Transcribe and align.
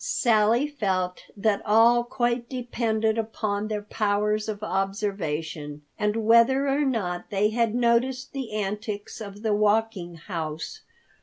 Sally 0.03 0.65
felt 0.67 1.25
that 1.37 1.61
all 1.63 2.03
quite 2.03 2.49
depended 2.49 3.19
upon 3.19 3.67
their 3.67 3.83
powers 3.83 4.49
of 4.49 4.63
observation, 4.63 5.83
and 5.95 6.25
whether 6.25 6.67
or 6.67 6.83
not 6.83 7.29
they 7.29 7.51
had 7.51 7.75
noticed 7.75 8.33
the 8.33 8.51
antics 8.55 9.21
of 9.21 9.43
the 9.43 9.53
Walking 9.53 10.15
House. 10.15 10.81